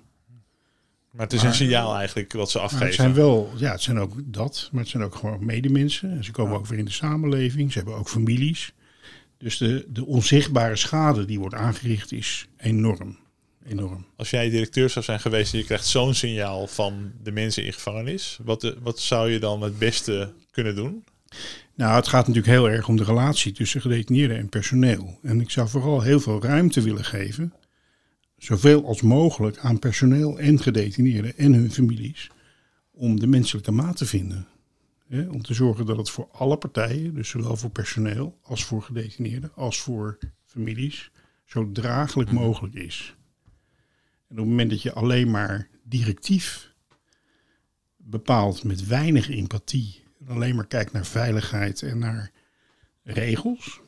Maar 1.12 1.22
het 1.26 1.34
is 1.34 1.42
Maar- 1.42 1.50
een 1.50 1.56
signaal 1.56 1.96
eigenlijk 1.96 2.34
wat 2.34 2.52
ze 2.52 2.60
afgeven. 2.60 2.86
het 2.86 2.96
zijn 2.96 3.14
wel, 3.14 3.54
ja, 3.58 3.72
het 3.72 3.82
zijn 3.82 4.00
ook 4.00 4.14
dat, 4.26 4.70
maar 4.72 4.82
het 4.82 4.90
zijn 4.90 5.04
ook 5.04 5.16
gewoon 5.16 5.46
medemensen. 5.46 6.12
En 6.12 6.24
ze 6.24 6.32
komen 6.32 6.58
ook 6.58 6.68
weer 6.68 6.80
in 6.80 6.86
de 6.86 6.92
samenleving. 6.92 7.72
Ze 7.72 7.78
hebben 7.78 7.96
ook 7.98 8.10
families. 8.10 8.74
Dus 9.38 9.58
de, 9.58 9.86
de 9.90 10.06
onzichtbare 10.06 10.76
schade 10.76 11.26
die 11.26 11.40
wordt 11.40 11.56
aangericht 11.56 12.12
is 12.12 12.48
enorm. 12.58 13.18
Enorm. 13.68 14.06
Als 14.16 14.30
jij 14.30 14.50
directeur 14.50 14.90
zou 14.90 15.06
zijn 15.06 15.20
geweest 15.20 15.54
en 15.54 15.60
je 15.60 15.66
krijgt 15.66 15.86
zo'n 15.86 16.14
signaal 16.14 16.68
van 16.68 17.12
de 17.24 17.32
mensen 17.32 17.66
in 17.66 17.74
gevangenis, 17.74 18.40
wat, 18.44 18.64
eh, 18.64 18.72
wat 18.82 19.00
zou 19.00 19.32
je 19.32 19.40
dan 19.40 19.62
het 19.62 19.80
beste 19.80 20.34
kunnen 20.52 20.76
doen? 20.76 21.04
Nou, 21.76 21.96
het 21.96 22.08
gaat 22.08 22.28
natuurlijk 22.28 22.54
heel 22.54 22.70
erg 22.70 22.88
om 22.88 22.96
de 22.96 23.04
relatie 23.04 23.52
tussen 23.52 23.82
gedetineerden 23.82 24.38
en 24.38 24.50
personeel. 24.50 25.20
En 25.22 25.42
ik 25.42 25.50
zou 25.50 25.68
vooral 25.68 26.02
heel 26.02 26.20
veel 26.20 26.42
ruimte 26.42 26.82
willen 26.82 27.06
geven, 27.06 27.54
zoveel 28.38 28.86
als 28.86 29.02
mogelijk 29.02 29.58
aan 29.58 29.80
personeel 29.80 30.40
en 30.40 30.60
gedetineerden 30.60 31.38
en 31.38 31.54
hun 31.54 31.72
families, 31.72 32.30
om 32.92 33.20
de 33.20 33.28
menselijke 33.28 33.72
maat 33.72 33.98
te 33.98 34.06
vinden. 34.06 34.48
Om 35.10 35.42
te 35.42 35.54
zorgen 35.54 35.86
dat 35.86 35.98
het 35.98 36.10
voor 36.10 36.28
alle 36.32 36.58
partijen, 36.58 37.14
dus 37.14 37.30
zowel 37.30 37.56
voor 37.56 37.70
personeel 37.70 38.38
als 38.42 38.64
voor 38.64 38.82
gedetineerden, 38.82 39.52
als 39.56 39.80
voor 39.80 40.18
families, 40.46 41.12
zo 41.46 41.72
draaglijk 41.72 42.32
mogelijk 42.32 42.74
is. 42.74 43.16
Op 44.34 44.40
het 44.40 44.48
moment 44.48 44.70
dat 44.70 44.82
je 44.82 44.94
alleen 44.94 45.32
maar 45.32 45.68
directief 45.84 46.74
bepaalt 47.98 48.64
met 48.64 48.88
weinig 48.88 49.30
empathie 49.30 50.04
en 50.20 50.28
alleen 50.28 50.56
maar 50.56 50.68
kijkt 50.68 50.92
naar 50.92 51.06
veiligheid 51.06 51.82
en 51.82 52.00
naar 52.00 52.32
regels, 53.04 53.82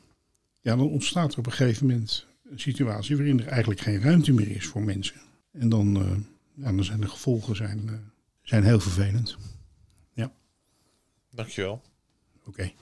ja, 0.60 0.76
dan 0.76 0.88
ontstaat 0.88 1.32
er 1.32 1.38
op 1.38 1.46
een 1.46 1.52
gegeven 1.52 1.86
moment 1.86 2.26
een 2.50 2.60
situatie 2.60 3.16
waarin 3.16 3.40
er 3.40 3.46
eigenlijk 3.46 3.80
geen 3.80 4.00
ruimte 4.00 4.32
meer 4.32 4.50
is 4.50 4.66
voor 4.66 4.82
mensen. 4.82 5.20
En 5.52 5.68
dan, 5.68 5.96
eh, 5.96 6.16
ja, 6.54 6.72
dan 6.72 6.84
zijn 6.84 7.00
de 7.00 7.08
gevolgen 7.08 7.56
zijn, 7.56 7.88
eh, 7.88 7.94
zijn 8.42 8.64
heel 8.64 8.80
vervelend. 8.80 9.36
Dankjewel. 11.30 11.82
Oké. 12.44 12.72